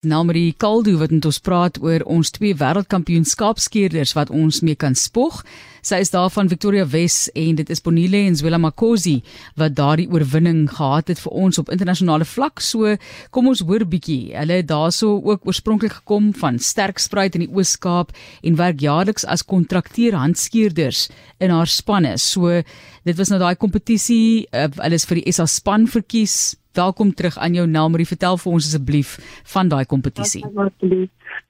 Nelmarie 0.00 0.54
Kaldu 0.56 0.94
wat 0.96 1.10
met 1.12 1.26
ons 1.28 1.38
praat 1.44 1.76
oor 1.84 2.00
ons 2.08 2.30
twee 2.32 2.54
wêreldkampioenskapskeerders 2.56 4.14
wat 4.16 4.30
ons 4.32 4.62
mee 4.64 4.78
kan 4.80 4.94
spog. 4.96 5.42
Sy 5.84 5.98
is 6.00 6.08
daar 6.14 6.30
van 6.32 6.48
Victoria 6.48 6.86
Wes 6.88 7.26
en 7.36 7.58
dit 7.58 7.68
is 7.68 7.82
Bonile 7.84 8.22
en 8.30 8.38
Zwela 8.38 8.56
Makosi 8.56 9.18
wat 9.60 9.74
daardie 9.76 10.06
oorwinning 10.08 10.62
gehad 10.72 11.12
het 11.12 11.20
vir 11.20 11.34
ons 11.42 11.60
op 11.60 11.68
internasionale 11.68 12.24
vlak. 12.24 12.64
So 12.64 12.94
kom 13.28 13.50
ons 13.52 13.60
hoor 13.60 13.84
bietjie. 13.84 14.32
Hulle 14.32 14.62
het 14.62 14.70
daarso 14.70 15.18
ook 15.18 15.44
oorspronklik 15.44 15.98
gekom 15.98 16.32
van 16.32 16.56
Sterkspruit 16.56 17.36
in 17.36 17.44
die 17.44 17.52
Oos-Kaap 17.52 18.16
en 18.40 18.56
werk 18.56 18.80
jaarliks 18.80 19.28
as 19.28 19.44
kontrakteur 19.44 20.16
handskeerders 20.16 21.10
in 21.44 21.52
haar 21.52 21.68
spanne. 21.68 22.16
So 22.16 22.62
dit 23.04 23.20
was 23.20 23.28
nou 23.28 23.42
daai 23.44 23.60
kompetisie. 23.60 24.48
Uh, 24.48 24.70
hulle 24.80 24.96
is 24.96 25.04
vir 25.04 25.20
die 25.20 25.36
SA 25.36 25.44
span 25.44 25.84
verkies 25.92 26.54
Welkom 26.72 27.14
terug 27.14 27.38
aan 27.38 27.52
jou 27.52 27.66
Nelmarie. 27.66 28.06
Vertel 28.06 28.36
vir 28.38 28.52
ons 28.52 28.66
asseblief 28.66 29.16
van 29.52 29.68
daai 29.68 29.84
kompetisie. 29.90 30.44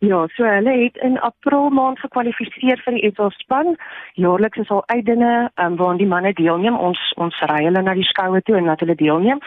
Ja, 0.01 0.27
so 0.33 0.45
hulle 0.45 0.73
het 0.73 0.97
in 1.05 1.19
April 1.21 1.69
maand 1.77 1.99
gekwalifiseer 2.01 2.81
vir 2.85 2.95
die 2.97 3.03
ESL 3.05 3.29
span. 3.37 3.75
Jaarliks 4.17 4.63
is 4.63 4.71
al 4.73 4.81
uitdinge 4.87 5.51
um, 5.61 5.77
waarin 5.77 6.01
die 6.01 6.09
manne 6.09 6.33
deelneem. 6.33 6.79
Ons 6.79 7.01
ons 7.21 7.37
ry 7.51 7.59
hulle 7.67 7.83
na 7.85 7.95
die 7.99 8.07
skoue 8.09 8.41
toe 8.49 8.57
en 8.57 8.71
laat 8.71 8.81
hulle 8.81 8.97
deelneem. 8.97 9.43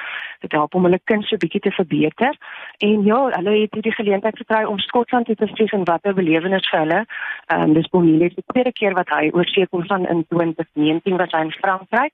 Dit 0.46 0.54
help 0.54 0.78
om 0.78 0.86
hulle 0.86 1.02
kind 1.10 1.26
so 1.26 1.42
bietjie 1.42 1.64
te 1.66 1.74
verbeter. 1.74 2.38
En 2.86 3.02
ja, 3.10 3.24
hulle 3.40 3.58
het 3.64 3.74
hierdie 3.74 3.96
geleentheid 3.98 4.38
gekry 4.44 4.62
om 4.70 4.78
Skotland 4.86 5.26
te 5.26 5.40
bestuur 5.42 5.74
en 5.74 5.90
wat 5.90 6.06
'n 6.06 6.14
belewenis 6.22 6.70
vir 6.70 6.80
hulle. 6.86 7.02
Ehm 7.48 7.62
um, 7.62 7.74
dis 7.74 7.90
Bonnie, 7.90 8.20
die 8.30 8.46
tweede 8.54 8.74
keer 8.74 8.94
wat 8.94 9.10
hy 9.10 9.32
oorsee 9.34 9.68
kom 9.68 9.86
van 9.90 10.06
in 10.06 10.26
2019 10.30 11.18
was 11.18 11.32
hy 11.32 11.42
in 11.50 11.58
Frankryk 11.58 12.14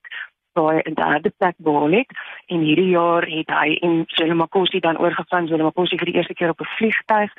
daai 0.52 0.80
in 0.80 0.94
derde 0.94 1.32
plek 1.36 1.54
behaal 1.56 1.90
het. 1.90 2.10
En 2.46 2.60
hierdie 2.60 2.88
jaar 2.88 3.26
het 3.26 3.50
hy 3.50 3.74
en 3.80 4.02
Selemakosi 4.06 4.80
dan 4.80 4.98
oorgegaan. 4.98 5.46
Selemakosi 5.46 5.98
vir 5.98 6.10
die 6.10 6.14
eerste 6.14 6.34
keer 6.34 6.50
op 6.50 6.60
'n 6.60 6.74
vliegtuig 6.76 7.30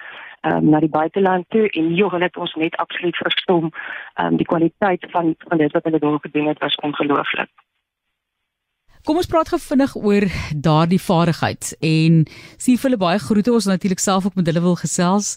um, 0.41 0.69
na 0.69 0.79
die 0.79 0.89
buiteland 0.89 1.45
toe. 1.49 1.69
En 1.69 1.93
joh 1.95 2.11
hulle 2.11 2.29
het 2.29 2.37
ons 2.37 2.53
net 2.53 2.75
absoluut 2.75 3.17
verstom. 3.17 3.71
Um, 4.21 4.37
die 4.37 4.45
kwaliteit 4.45 5.05
van 5.09 5.35
van 5.37 5.57
dit 5.57 5.71
wat 5.71 5.83
hulle 5.83 5.99
daar 5.99 6.19
gedoen 6.19 6.47
het 6.47 6.59
was 6.59 6.75
ongelooflik 6.75 7.49
Kom 9.05 9.17
ons 9.17 9.29
praat 9.29 9.49
gefvinnig 9.49 9.95
oor 9.97 10.27
daardie 10.53 10.99
vaardigheid 11.01 11.71
en 11.81 12.19
sien 12.61 12.77
vir 12.77 12.87
hulle 12.89 12.99
baie 13.01 13.21
groete 13.21 13.53
ons 13.53 13.65
natuurlik 13.69 14.01
self 14.01 14.27
ook 14.27 14.35
met 14.37 14.45
hulle 14.51 14.61
wil 14.61 14.77
gesels 14.77 15.33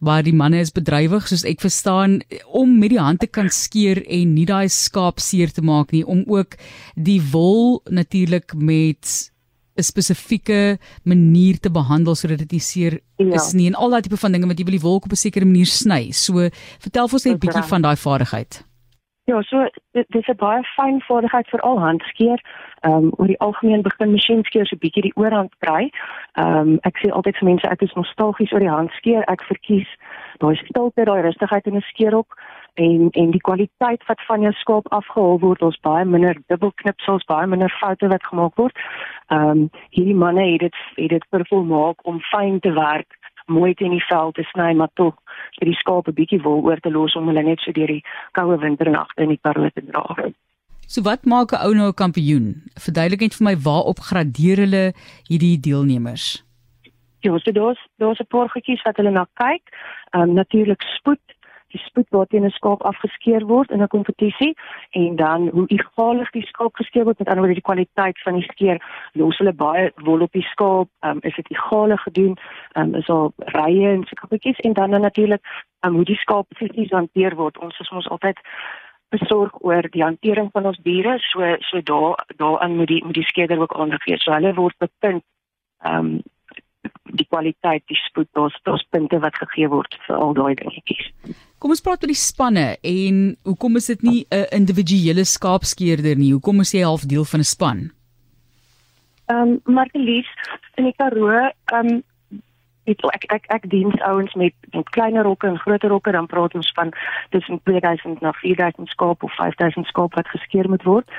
maar 0.00 0.24
die 0.24 0.32
manne 0.32 0.62
is 0.64 0.72
bedrywig 0.72 1.26
soos 1.28 1.44
ek 1.48 1.60
verstaan 1.60 2.20
om 2.48 2.78
met 2.80 2.94
die 2.94 3.02
hand 3.02 3.20
te 3.20 3.28
kan 3.28 3.52
skeer 3.52 4.00
en 4.06 4.32
nie 4.36 4.46
daai 4.48 4.68
skaap 4.72 5.20
seer 5.20 5.52
te 5.52 5.64
maak 5.64 5.92
nie 5.92 6.06
om 6.08 6.24
ook 6.24 6.56
die 6.96 7.20
wol 7.34 7.82
natuurlik 7.90 8.56
met 8.56 9.28
'n 9.76 9.82
spesifieke 9.82 10.78
manier 11.04 11.60
te 11.60 11.70
behandel 11.70 12.14
sodat 12.14 12.38
dit 12.38 12.52
nie 12.52 12.60
seer 12.60 13.00
ja. 13.16 13.34
is 13.36 13.52
nie 13.52 13.66
en 13.66 13.74
al 13.74 13.90
daai 13.90 14.02
tipe 14.02 14.16
van 14.16 14.32
dinge 14.32 14.48
wat 14.48 14.58
jy 14.58 14.64
wil 14.64 14.78
die 14.78 14.84
wol 14.84 15.00
op 15.00 15.12
'n 15.12 15.16
sekere 15.16 15.44
manier 15.44 15.66
sny. 15.66 16.12
So 16.12 16.48
vertel 16.80 17.08
vir 17.08 17.16
ons 17.16 17.24
net 17.24 17.34
'n 17.34 17.44
bietjie 17.44 17.68
van 17.68 17.82
daai 17.82 17.96
vaardigheid. 17.96 18.64
Ja, 19.32 19.42
so 19.42 19.68
dit 19.90 20.14
is 20.14 20.26
'n 20.28 20.36
baie 20.36 20.62
fyn 20.62 21.00
vaardigheid 21.00 21.48
vir 21.48 21.60
al 21.60 21.78
handskeer. 21.80 22.40
Ehm 22.80 22.92
um, 22.92 23.12
oor 23.16 23.26
die 23.26 23.38
algemeen 23.38 23.82
begin 23.82 24.10
masjienskeer 24.10 24.66
so 24.66 24.76
bietjie 24.76 25.02
die 25.02 25.16
oorhand 25.16 25.54
kry. 25.58 25.90
Ehm 26.32 26.58
um, 26.58 26.78
ek 26.82 26.98
sê 26.98 27.08
altyd 27.10 27.36
vir 27.36 27.48
mense 27.48 27.68
ek 27.68 27.82
is 27.82 27.94
nostalgies 27.94 28.52
oor 28.52 28.64
die 28.64 28.76
handskeer. 28.76 29.22
Ek 29.34 29.42
verkies 29.42 29.88
daai 30.38 30.56
stilte, 30.56 31.04
daai 31.04 31.22
rustigheid 31.22 31.66
in 31.66 31.76
'n 31.76 31.80
skeerop 31.80 32.28
en 32.74 33.08
en 33.10 33.30
die 33.30 33.44
kwaliteit 33.48 34.04
wat 34.06 34.20
van 34.28 34.40
jou 34.40 34.52
skaap 34.52 34.92
afgehaal 34.92 35.40
word. 35.40 35.62
Ons 35.62 35.80
baie 35.80 36.04
minder 36.04 36.36
dubbelknipsels, 36.46 37.24
baie 37.24 37.46
minder 37.46 37.72
foute 37.80 38.08
wat 38.08 38.26
gemaak 38.26 38.54
word. 38.56 38.76
Ehm 39.30 39.48
um, 39.48 39.70
hierdie 39.90 40.20
manne 40.24 40.44
het 40.52 40.60
dit 40.60 40.76
het 40.94 41.10
dit 41.10 41.26
vervul 41.30 41.64
maak 41.64 42.06
om 42.06 42.20
fyn 42.20 42.60
te 42.60 42.72
werk 42.72 43.21
mooi 43.46 43.74
teen 43.74 43.90
die 43.90 44.04
vel 44.08 44.32
te 44.32 44.44
sny 44.52 44.72
maar 44.74 44.90
tog 44.94 45.14
vir 45.58 45.66
die 45.70 45.78
skaap 45.80 46.08
'n 46.08 46.14
bietjie 46.14 46.42
wol 46.42 46.62
oor 46.64 46.80
te 46.80 46.90
los 46.90 47.16
om 47.16 47.26
hulle 47.26 47.42
net 47.42 47.60
so 47.60 47.72
deur 47.72 47.86
die 47.86 48.04
koue 48.32 48.58
winternagte 48.58 49.22
in 49.22 49.28
die 49.28 49.40
Karoo 49.42 49.70
te 49.70 49.82
dra. 49.86 50.32
So 50.86 51.02
wat 51.02 51.24
maak 51.24 51.52
'n 51.52 51.64
ou 51.66 51.74
nou 51.74 51.88
'n 51.88 52.00
kampioen? 52.04 52.62
Verduidelik 52.74 53.20
net 53.20 53.34
vir 53.34 53.44
my 53.44 53.56
waarop 53.56 53.98
gradeer 53.98 54.58
hulle 54.64 54.92
hierdie 55.28 55.60
deelnemers? 55.60 56.44
Ja, 57.22 57.38
so 57.38 57.52
daar's 57.52 57.80
daar's 57.98 58.20
'n 58.20 58.26
paar 58.26 58.48
goedjies 58.48 58.82
wat 58.82 58.96
hulle 58.96 59.10
na 59.10 59.26
kyk. 59.34 59.62
Ehm 60.10 60.22
um, 60.22 60.34
natuurlik 60.34 60.82
spoed, 60.82 61.26
die 61.72 61.82
spoed 61.84 62.08
waarteen 62.10 62.44
'n 62.44 62.50
skaap 62.58 62.82
afgeskeer 62.82 63.46
word 63.46 63.70
in 63.70 63.82
'n 63.82 63.94
kompetisie 63.96 64.54
en 64.90 65.16
dan 65.16 65.48
hoe 65.48 65.66
egalig 65.66 66.30
die 66.30 66.46
skaap 66.46 66.74
geskeer 66.74 67.04
word 67.04 67.18
met 67.18 67.28
ander 67.28 67.44
woorde 67.44 67.60
die 67.60 67.70
kwaliteit 67.70 68.18
van 68.22 68.34
die 68.34 68.48
skeer 68.52 68.78
los 69.12 69.38
hulle 69.38 69.52
baie 69.52 69.92
wol 69.96 70.22
op 70.22 70.32
die 70.32 70.48
skaap 70.52 70.88
um, 71.00 71.18
is 71.22 71.34
dit 71.34 71.50
egalig 71.50 72.02
gedoen 72.02 72.36
um, 72.74 72.94
is 72.94 73.08
al 73.08 73.32
rye 73.36 73.88
en 73.88 74.04
so 74.04 74.14
koppies 74.20 74.60
en 74.60 74.72
dan, 74.72 74.90
dan 74.90 75.00
natuurlik 75.00 75.42
um, 75.84 75.94
hoe 75.94 76.04
die 76.04 76.16
skaap 76.16 76.46
fisies 76.56 76.90
hanteer 76.90 77.34
word. 77.36 77.58
Ons 77.58 77.78
is 77.78 77.90
ons 77.90 78.08
altyd 78.08 78.38
besorg 79.12 79.52
oor 79.60 79.88
die 79.90 80.04
hantering 80.04 80.48
van 80.52 80.66
ons 80.70 80.78
diere 80.86 81.18
so 81.18 81.56
so 81.68 81.80
daar 81.90 82.24
daarin 82.36 82.76
moet 82.76 82.88
die 82.88 83.04
moet 83.04 83.18
die 83.20 83.28
skeerder 83.30 83.60
ook 83.60 83.74
aandag 83.76 84.02
gee 84.06 84.18
so 84.18 84.32
hulle 84.32 84.54
word 84.54 84.78
bepunt 84.78 85.24
ehm 85.82 85.98
um, 85.98 86.22
die 87.18 87.26
kwaliteit, 87.28 87.82
die 87.90 87.98
spoed, 87.98 88.28
daar's 88.32 88.56
daar's 88.62 88.84
punte 88.90 89.18
wat 89.18 89.34
gegee 89.34 89.68
word 89.68 89.96
vir 90.06 90.16
al 90.16 90.34
daai 90.34 90.54
dingetjies. 90.54 91.10
Kom 91.58 91.74
ons 91.74 91.82
praat 91.84 92.02
oor 92.02 92.12
die 92.12 92.18
spanne 92.18 92.76
en 92.82 93.24
hoekom 93.48 93.76
is 93.76 93.86
dit 93.86 94.02
nie 94.02 94.26
'n 94.30 94.46
individuele 94.60 95.24
skaapskeerder 95.24 96.16
nie? 96.16 96.32
Hoekom 96.32 96.60
is 96.60 96.72
jy 96.72 96.82
half 96.82 97.04
deel 97.06 97.24
van 97.24 97.40
'n 97.40 97.44
span? 97.56 97.90
Ehm 99.26 99.60
um, 99.66 99.74
Martelies 99.74 100.28
in 100.76 100.84
die 100.84 100.94
Karoo, 100.96 101.50
ehm 101.72 101.86
um, 101.86 102.02
dit 102.84 103.04
ek 103.14 103.24
ek 103.32 103.44
ek 103.54 103.68
diens 103.70 104.00
ouens 104.00 104.34
met 104.34 104.54
met 104.72 104.90
kleiner 104.90 105.22
rokke 105.22 105.46
en 105.46 105.58
groter 105.58 105.88
rokke 105.88 106.12
dan 106.12 106.26
praat 106.26 106.54
ons 106.54 106.72
van 106.74 106.90
tussen 107.30 107.60
2000 107.62 108.20
na 108.20 108.32
4000 108.32 108.88
skaap 108.88 109.22
of 109.22 109.34
5000 109.34 109.86
skaap 109.86 110.14
wat 110.14 110.28
geskeer 110.28 110.68
moet 110.68 110.82
word. 110.82 111.10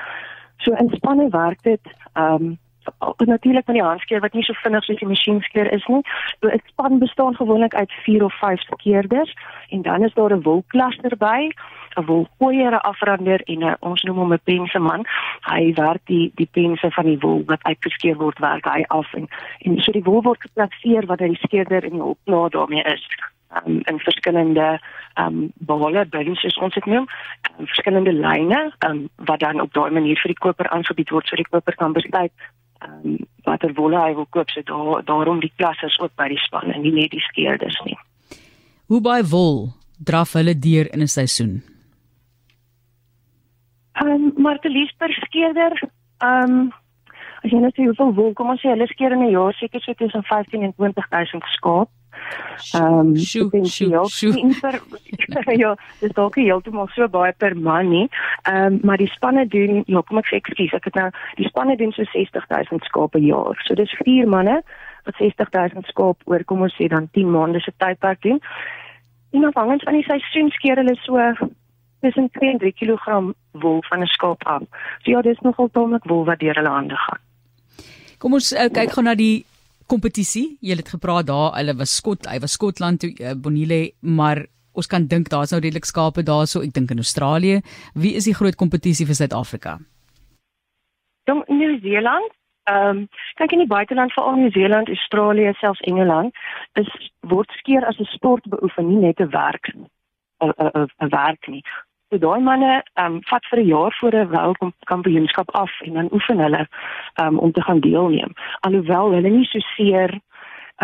So 0.58 0.72
in 0.72 0.90
spanne 0.92 1.28
werk 1.30 1.62
dit 1.62 1.94
ehm 2.12 2.34
um, 2.34 2.58
natuurlik 3.18 3.64
van 3.64 3.74
die 3.74 3.82
handskeer 3.82 4.20
wat 4.20 4.32
nie 4.32 4.42
so 4.42 4.52
vinnig 4.62 4.84
soos 4.84 4.98
die 4.98 5.08
masjienskeer 5.08 5.72
is 5.72 5.86
nie. 5.86 6.02
So 6.40 6.48
'n 6.48 6.62
span 6.66 6.98
bestaan 6.98 7.34
gewoonlik 7.34 7.74
uit 7.74 7.92
4 7.92 8.24
of 8.24 8.34
5 8.38 8.60
skeerders 8.60 9.34
en 9.68 9.82
dan 9.82 10.04
is 10.04 10.14
daar 10.14 10.32
'n 10.32 10.42
wolklaster 10.42 11.16
by, 11.16 11.50
'n 11.96 12.04
wolkooier, 12.04 12.72
'n 12.72 12.86
afrander 12.90 13.40
en 13.44 13.64
'n 13.64 13.76
ons 13.80 14.02
noem 14.02 14.18
hom 14.18 14.32
'n 14.32 14.40
penseman. 14.44 15.06
Hy 15.40 15.72
werk 15.74 16.02
die 16.04 16.32
die 16.34 16.48
pense 16.52 16.90
van 16.90 17.04
die 17.04 17.18
wol 17.18 17.42
wat 17.46 17.62
uitgeskeer 17.62 18.16
word 18.16 18.38
werk 18.38 18.64
hy 18.64 18.84
af 18.88 19.14
en 19.14 19.28
en 19.58 19.80
so 19.80 19.92
die 19.92 20.04
wol 20.04 20.22
word 20.22 20.40
geplaseer 20.40 21.06
wanneer 21.06 21.28
die 21.28 21.46
skeerder 21.46 21.84
in 21.84 21.92
die 21.92 22.16
klaar 22.24 22.50
daarmee 22.50 22.82
is 22.82 23.06
um, 23.66 23.80
in 23.84 23.98
verskillende 23.98 24.80
ehm 25.14 25.26
um, 25.26 25.52
bale, 25.54 26.06
bins 26.06 26.40
soos 26.40 26.56
ons 26.58 26.74
dit 26.74 26.86
noem, 26.90 27.06
um, 27.58 27.66
verskillende 27.66 28.12
lyne 28.12 28.72
um, 28.88 29.08
wat 29.16 29.40
dan 29.40 29.60
op 29.60 29.72
daai 29.72 29.90
manier 29.90 30.18
vir 30.22 30.32
die 30.34 30.42
koper 30.46 30.68
aangebied 30.68 31.10
word 31.14 31.26
sodat 31.28 31.44
die 31.44 31.52
koper 31.52 31.76
kan 31.78 31.92
besluit 31.92 32.32
um, 32.84 33.18
watter 33.44 33.72
wolle 33.74 34.00
hy 34.00 34.14
wil 34.14 34.26
koop, 34.30 34.50
so 34.50 34.62
daar 34.62 35.04
daarom 35.04 35.40
die 35.40 35.52
klassers 35.56 35.98
ook 36.00 36.14
by 36.16 36.28
die 36.28 36.40
span 36.46 36.72
en 36.72 36.82
nie 36.82 36.92
net 36.92 37.10
die 37.10 37.24
skeerders 37.28 37.80
nie. 37.84 37.98
Hoe 38.86 39.00
baie 39.00 39.24
wol 39.24 39.72
draf 39.98 40.32
hulle 40.32 40.54
deur 40.58 40.90
in 40.92 41.02
'n 41.02 41.08
seisoen? 41.08 41.62
Ehm 43.94 44.08
um, 44.10 44.32
maar 44.36 44.58
te 44.58 44.68
lief 44.68 44.90
per 44.98 45.12
skeerder, 45.12 45.72
ehm 46.18 46.50
um, 46.50 46.72
as 47.44 47.50
jy 47.50 47.60
net 47.60 47.76
sê 47.76 47.84
hoeveel 47.84 48.14
wol 48.14 48.32
kom 48.32 48.50
ons 48.50 48.60
sê 48.60 48.72
hulle 48.72 48.86
skeer 48.86 49.12
in 49.12 49.24
'n 49.24 49.30
jaar 49.30 49.52
seker 49.54 49.80
so 49.80 49.92
tussen 49.92 50.22
15 50.22 50.62
en 50.62 50.72
20000 50.76 51.44
skaap. 51.56 51.90
Ehm 52.74 52.98
um, 52.98 53.16
sjoe, 53.16 53.66
sjoe, 53.66 54.04
sjoe. 54.08 54.54
ja, 55.62 55.74
dis 56.00 56.14
dalk 56.16 56.38
heeltemal 56.40 56.88
so 56.94 57.08
baie 57.08 57.32
per 57.32 57.56
man 57.56 57.90
nie. 57.90 58.06
Ehm 58.42 58.72
um, 58.72 58.80
maar 58.82 59.02
die 59.02 59.10
spanne 59.12 59.46
doen, 59.48 59.82
ja, 59.86 60.02
kom 60.02 60.18
ek 60.22 60.30
sê 60.30 60.40
ekskuus, 60.40 60.74
ek 60.78 60.88
het 60.90 60.98
nou 61.00 61.10
die 61.40 61.48
spanne 61.48 61.76
doen 61.76 61.92
so 61.92 62.06
60000 62.12 62.88
skaap 62.88 63.12
per 63.16 63.24
jaar. 63.24 63.60
So 63.66 63.74
dis 63.74 63.92
vier 64.02 64.28
manne 64.28 64.62
wat 65.04 65.20
60000 65.20 65.86
skaap 65.92 66.24
oor 66.30 66.44
kom 66.44 66.64
ons 66.64 66.76
sê 66.78 66.88
dan 66.88 67.10
10 67.12 67.30
maande 67.30 67.60
se 67.60 67.72
tydperk 67.76 68.22
doen. 68.22 68.40
En 69.34 69.44
afhangend 69.50 69.82
van 69.82 69.98
die 69.98 70.06
seisoen 70.06 70.50
skeer 70.54 70.80
hulle 70.80 70.96
so 71.02 71.20
tussen 72.04 72.30
2 72.38 72.50
en 72.50 72.58
3 72.58 72.72
kg 72.72 73.20
wol 73.64 73.82
van 73.88 74.00
'n 74.00 74.06
skaap 74.16 74.42
af. 74.46 74.62
So 75.02 75.10
ja, 75.10 75.22
dis 75.22 75.40
nogal 75.40 75.68
tamelik 75.72 76.04
wol 76.04 76.24
wat 76.24 76.38
deur 76.38 76.54
hulle 76.54 76.68
hande 76.68 76.96
gaan. 76.96 77.20
Kom 78.18 78.32
ons 78.32 78.52
uh, 78.52 78.68
kyk 78.72 78.92
gou 78.92 79.04
na 79.04 79.14
die 79.14 79.44
kompetisie. 79.86 80.58
Jy 80.60 80.76
het 80.76 80.88
gepraat 80.88 81.26
daar, 81.26 81.54
hulle 81.58 81.74
was 81.78 81.96
Skot, 81.96 82.26
hy 82.26 82.38
was 82.40 82.56
Skotland 82.56 83.00
toe 83.00 83.12
uh, 83.20 83.34
Bonile, 83.34 83.92
maar 84.00 84.46
ons 84.74 84.86
kan 84.90 85.06
dink 85.06 85.30
daar's 85.30 85.52
nou 85.54 85.60
redelik 85.60 85.86
skape 85.86 86.24
daarso, 86.26 86.62
ek 86.62 86.74
dink 86.74 86.90
in 86.90 87.02
Australië. 87.02 87.60
Wie 87.94 88.14
is 88.18 88.24
die 88.24 88.34
groot 88.34 88.56
kompetisie 88.56 89.06
vir 89.06 89.14
Suid-Afrika? 89.14 89.78
Dan 91.30 91.44
Nieu-Seeland. 91.48 92.32
Ehm, 92.64 93.04
um, 93.04 93.08
kyk 93.36 93.52
in 93.52 93.60
die 93.60 93.68
buiteland 93.68 94.12
veral 94.16 94.38
Nieu-Seeland, 94.40 94.88
Australië, 94.88 95.52
selfs 95.60 95.82
Engeland, 95.84 96.32
is 96.80 96.88
word 97.20 97.50
skeer 97.60 97.84
as 97.84 97.98
'n 98.00 98.08
sport 98.16 98.48
beoefen, 98.48 98.88
nie 98.88 99.06
net 99.06 99.20
'n 99.20 99.30
werk 99.30 99.68
'n 99.74 99.86
'n 100.40 100.88
'n 101.00 101.08
werk 101.08 101.48
nie. 101.48 101.62
So 102.14 102.18
daai 102.22 102.42
manne 102.46 102.74
ehm 102.94 103.14
um, 103.14 103.22
vat 103.26 103.46
vir 103.50 103.58
'n 103.60 103.66
jaar 103.66 103.94
voor 104.00 104.14
'n 104.14 104.28
wêreldkampioenskap 104.32 105.48
af 105.50 105.72
en 105.80 105.94
dan 105.94 106.12
oefen 106.12 106.38
hulle 106.38 106.68
ehm 107.14 107.26
um, 107.26 107.38
om 107.38 107.52
te 107.52 107.62
gaan 107.62 107.80
deelneem. 107.80 108.32
Alhoewel 108.60 109.10
hulle 109.10 109.30
nie 109.30 109.44
so 109.44 109.58
seer 109.58 110.20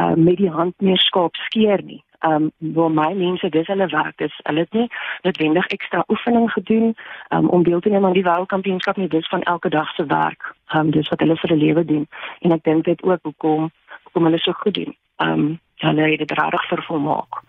uh 0.00 0.15
met 0.15 0.37
die 0.37 0.50
hand 0.50 0.75
meer 0.79 0.99
skaap 0.99 1.35
skeer 1.35 1.82
nie. 1.85 2.03
Um 2.27 2.50
waar 2.59 2.91
my 2.91 3.12
mense 3.15 3.49
dis 3.49 3.67
hulle 3.67 3.87
werk, 3.87 4.17
dis 4.17 4.41
hulle 4.43 4.59
het 4.59 4.73
nie 4.73 4.88
noodwendig 5.23 5.67
ekstra 5.67 6.05
oefening 6.09 6.50
gedoen 6.53 6.97
um 7.29 7.49
om 7.49 7.62
deel 7.62 7.81
te 7.81 7.91
neem 7.91 8.05
aan 8.05 8.19
die 8.19 8.29
wêreldkampioenskap 8.31 8.97
nie, 8.97 9.09
dis 9.09 9.29
van 9.29 9.43
elke 9.43 9.69
dag 9.69 9.94
se 9.94 10.06
werk. 10.06 10.55
Um 10.75 10.91
dis 10.91 11.09
wat 11.09 11.21
hulle 11.21 11.37
vir 11.37 11.53
'n 11.53 11.59
lewe 11.59 11.85
doen. 11.85 12.09
En 12.41 12.53
ek 12.53 12.65
dink 12.65 12.85
dit 12.85 13.03
ook 13.03 13.23
hoekom 13.23 13.71
hoekom 14.03 14.25
hulle 14.25 14.38
so 14.38 14.53
goed 14.53 14.75
doen. 14.75 14.97
Um 15.17 15.61
hulle 15.76 16.11
het 16.11 16.19
dit 16.19 16.38
regtig 16.38 16.69
vervolmaak. 16.69 17.43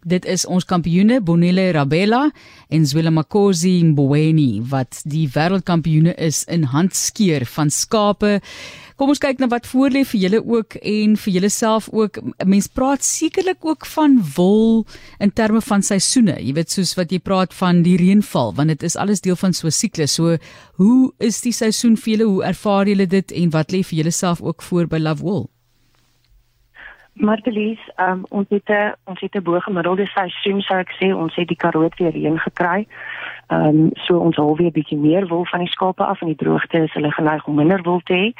Dit 0.00 0.24
is 0.24 0.46
ons 0.48 0.64
kampioene 0.64 1.18
Bonile 1.20 1.66
Rabella 1.76 2.30
en 2.72 2.86
Zwela 2.88 3.10
Makosi 3.12 3.82
Mbweni 3.84 4.62
wat 4.70 5.02
die 5.04 5.26
wêreldkampioene 5.28 6.14
is 6.16 6.46
in 6.48 6.64
handskeer 6.72 7.44
van 7.44 7.68
skape. 7.68 8.38
Kom 8.96 9.12
ons 9.12 9.20
kyk 9.20 9.42
na 9.42 9.50
wat 9.52 9.68
voorlê 9.68 10.06
vir 10.08 10.22
julle 10.22 10.40
ook 10.40 10.78
en 10.80 11.18
vir 11.20 11.34
julle 11.36 11.52
self 11.52 11.90
ook. 11.92 12.16
Mense 12.48 12.72
praat 12.72 13.04
sekerlik 13.04 13.60
ook 13.60 13.84
van 13.92 14.16
wol 14.38 14.86
in 15.20 15.36
terme 15.36 15.60
van 15.60 15.84
seisoene. 15.84 16.38
Jy 16.40 16.56
weet 16.56 16.72
soos 16.72 16.96
wat 16.96 17.12
jy 17.12 17.20
praat 17.20 17.52
van 17.60 17.84
die 17.84 17.98
reënval 18.00 18.56
want 18.56 18.72
dit 18.72 18.88
is 18.88 18.96
alles 18.96 19.20
deel 19.20 19.36
van 19.36 19.52
so 19.52 19.68
'n 19.68 19.78
siklus. 19.82 20.16
So 20.16 20.38
hoe 20.80 21.12
is 21.20 21.42
die 21.44 21.52
seisoen 21.52 21.96
vir 21.96 22.16
julle? 22.16 22.24
Hoe 22.30 22.44
ervaar 22.44 22.88
julle 22.88 23.06
dit 23.06 23.32
en 23.32 23.50
wat 23.50 23.72
lê 23.72 23.84
vir 23.84 23.98
julle 24.00 24.12
self 24.12 24.40
ook 24.40 24.62
voor 24.62 24.86
by 24.86 24.98
Love 24.98 25.22
Wool? 25.22 25.50
Martelies, 27.12 27.80
um, 27.96 28.24
ons 28.28 28.46
het 28.48 28.68
'n 28.68 28.94
ons 29.04 29.20
het 29.20 29.34
'n 29.34 29.42
bo-gemiddelde 29.42 30.06
seisoen 30.06 30.60
sou 30.60 30.78
ek 30.78 30.92
sê, 31.00 31.14
ons 31.14 31.34
het 31.34 31.48
die 31.48 31.56
Karoo 31.56 31.88
weer 31.96 32.10
reën 32.12 32.38
gekry. 32.38 32.86
Ehm 33.46 33.66
um, 33.66 33.90
so 33.94 34.18
ons 34.18 34.36
hou 34.36 34.54
weer 34.56 34.70
bietjie 34.72 34.98
meer 34.98 35.26
wol 35.26 35.44
van 35.44 35.58
die 35.58 35.68
skape 35.68 36.04
af 36.04 36.20
en 36.20 36.26
die 36.26 36.36
droogte 36.36 36.78
is 36.78 36.92
hulle 36.92 37.10
geneig 37.12 37.46
om 37.46 37.54
minder 37.54 37.82
wol 37.82 38.00
te 38.00 38.14
hê. 38.14 38.32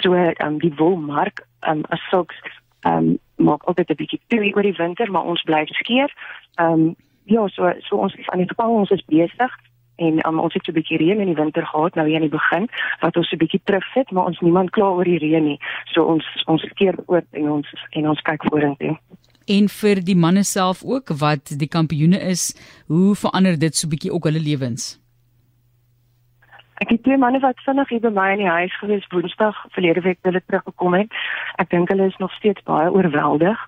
So 0.00 0.14
ehm 0.14 0.46
um, 0.46 0.58
die 0.58 0.74
wolmark 0.76 1.46
ehm 1.60 1.76
um, 1.76 1.84
as 1.88 2.08
sulks 2.08 2.36
ehm 2.80 2.96
um, 2.96 3.18
maak 3.36 3.62
altyd 3.62 3.90
'n 3.90 3.94
bietjie 3.94 4.20
toe 4.26 4.54
oor 4.54 4.62
die 4.62 4.76
winter, 4.76 5.10
maar 5.10 5.24
ons 5.24 5.42
bly 5.42 5.64
skeer. 5.66 6.12
Ehm 6.54 6.72
um, 6.72 6.96
ja, 7.24 7.48
so 7.48 7.72
so 7.78 7.96
ons 7.96 8.14
is 8.14 8.28
aan 8.28 8.38
die 8.38 8.54
gang, 8.56 8.70
ons 8.70 8.90
is 8.90 9.04
besig 9.04 9.52
en 9.96 10.26
um, 10.26 10.40
ons 10.40 10.54
het 10.54 10.64
so 10.64 10.72
'n 10.72 10.74
bietjie 10.74 10.98
reën 10.98 11.20
in 11.20 11.26
die 11.26 11.42
winter 11.42 11.66
gehad 11.66 11.94
nou 11.94 12.06
hier 12.06 12.16
aan 12.16 12.28
die 12.28 12.38
begin 12.38 12.68
wat 13.00 13.16
ons 13.16 13.28
so 13.28 13.36
'n 13.36 13.38
bietjie 13.38 13.60
terugsit 13.64 14.10
maar 14.10 14.24
ons 14.24 14.40
niemand 14.40 14.70
kla 14.70 14.84
oor 14.84 15.04
die 15.04 15.18
reën 15.18 15.44
nie. 15.44 15.58
So 15.84 16.04
ons 16.04 16.24
ons 16.46 16.64
keer 16.74 16.94
oop 17.06 17.26
en 17.30 17.50
ons 17.50 17.74
en 17.90 18.08
ons 18.08 18.20
kyk 18.22 18.42
vorentoe. 18.42 18.98
En 19.46 19.68
vir 19.68 20.00
die 20.04 20.16
manne 20.16 20.42
self 20.42 20.84
ook 20.84 21.08
wat 21.20 21.58
die 21.58 21.68
kampioene 21.68 22.20
is 22.20 22.56
hoe 22.86 23.14
verander 23.14 23.58
dit 23.58 23.74
so 23.76 23.86
'n 23.86 23.90
bietjie 23.90 24.12
ook 24.12 24.24
hulle 24.24 24.40
lewens? 24.40 25.04
Ek 26.82 26.88
het 26.88 27.02
twee 27.02 27.16
manne 27.16 27.38
wat 27.38 27.60
vinnig 27.64 27.88
hier 27.88 28.00
by 28.00 28.10
my 28.10 28.32
in 28.32 28.38
die 28.42 28.50
huis 28.50 28.78
gewees 28.78 29.06
Woensdag 29.08 29.54
verlede 29.70 30.00
week 30.00 30.18
hulle 30.22 30.42
teruggekom 30.46 30.94
het. 30.94 31.12
Ek 31.62 31.70
dink 31.70 31.88
hulle 31.88 32.06
is 32.06 32.16
nog 32.18 32.32
steeds 32.32 32.62
baie 32.62 32.90
oorweldig 32.90 33.58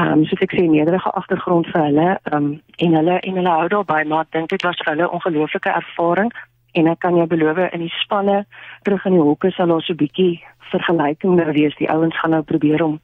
ehm 0.00 0.12
um, 0.12 0.22
soos 0.24 0.40
ek 0.44 0.54
sê 0.56 0.62
nederige 0.64 1.10
agtergrond 1.20 1.66
vir 1.72 1.82
hulle 1.86 2.06
ehm 2.12 2.36
um, 2.36 2.46
en 2.84 2.94
hulle 2.98 3.16
en 3.20 3.34
hulle 3.40 3.56
hou 3.56 3.66
daarby 3.74 3.98
maar 4.12 4.24
ek 4.26 4.32
dink 4.36 4.48
dit 4.52 4.64
was 4.68 4.78
vir 4.84 4.92
hulle 4.92 5.10
ongelooflike 5.16 5.74
ervaring. 5.80 6.32
En 6.78 6.86
ek 6.86 7.00
kan 7.04 7.16
jou 7.18 7.26
beloof 7.26 7.58
in 7.66 7.84
die 7.84 7.92
spanne 7.98 8.38
terug 8.86 9.04
in 9.04 9.18
die 9.18 9.26
hoeke 9.28 9.50
sal 9.50 9.74
ons 9.76 9.86
so 9.86 9.92
'n 9.92 10.02
bietjie 10.04 10.40
vergelyking 10.72 11.36
wees. 11.52 11.76
Die 11.76 11.90
ouens 11.90 12.18
gaan 12.20 12.30
nou 12.30 12.42
probeer 12.42 12.82
om 12.82 13.00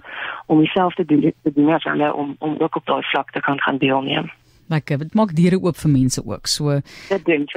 om 0.47 0.65
dieselfde 0.65 1.05
doen 1.05 1.33
te 1.43 1.53
doen 1.53 1.75
as 1.75 1.85
hulle 1.85 2.15
om 2.15 2.37
om 2.39 2.57
ook 2.59 2.77
op 2.77 2.87
daai 2.87 3.03
vlak 3.13 3.31
te 3.31 3.41
kan 3.41 3.61
gaan 3.61 3.79
deelneem 3.79 4.31
Lekker. 4.69 4.99
Dit 4.99 5.15
maak 5.15 5.31
deure 5.37 5.61
oop 5.63 5.77
vir 5.79 5.91
mense 5.93 6.23
ook. 6.27 6.49
So 6.51 6.81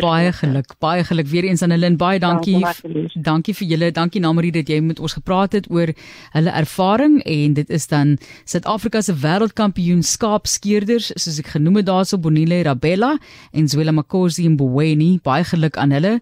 baie 0.03 0.31
geluk. 0.37 0.75
Baie 0.83 1.03
geluk 1.07 1.29
weer 1.31 1.47
eens 1.49 1.63
aan 1.65 1.73
hulle 1.73 1.87
en 1.89 1.97
baie 1.97 2.19
dankie. 2.21 2.59
Dankie, 2.61 3.21
dankie 3.25 3.55
vir 3.57 3.67
julle. 3.71 3.89
Dankie 3.95 4.21
Namarie 4.21 4.51
dat 4.53 4.69
jy 4.69 4.77
met 4.85 4.99
ons 5.01 5.15
gepraat 5.17 5.57
het 5.57 5.69
oor 5.73 5.89
hulle 6.35 6.53
ervaring 6.61 7.19
en 7.25 7.55
dit 7.57 7.73
is 7.73 7.87
dan 7.89 8.17
Suid-Afrika 8.45 9.01
se 9.01 9.15
wêreldkampioen 9.23 10.03
skaapskeerders 10.05 11.09
soos 11.15 11.39
ek 11.41 11.55
genoem 11.55 11.81
het 11.81 11.89
daarso 11.89 12.21
Bonile 12.21 12.61
Rabella 12.67 13.15
en 13.51 13.67
Zwela 13.67 13.95
Makosi 13.95 14.45
en 14.45 14.59
Bweni. 14.59 15.15
Baie 15.25 15.47
geluk 15.49 15.81
aan 15.81 15.97
hulle 15.97 16.19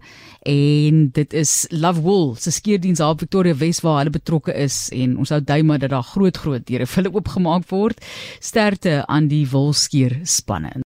en 0.48 1.04
dit 1.12 1.36
is 1.36 1.66
Love 1.70 2.00
Wool 2.06 2.34
se 2.40 2.54
skeerdiens 2.54 3.02
daar 3.02 3.12
op 3.12 3.26
Victoria 3.26 3.56
Wes 3.60 3.82
waar 3.84 4.00
hulle 4.00 4.16
betrokke 4.16 4.56
is 4.56 4.86
en 4.96 5.18
ons 5.20 5.36
hou 5.36 5.42
dui 5.44 5.60
maar 5.68 5.84
dat 5.84 5.92
daar 5.92 6.06
groot 6.14 6.36
groot 6.36 6.64
deure 6.64 6.88
vir 6.88 7.02
hulle 7.02 7.14
oopgemaak 7.14 7.68
word. 7.68 8.00
Sterkte 8.40 9.02
aan 9.06 9.28
die 9.28 9.44
wolskeer 9.52 10.20
spanne. 10.24 10.72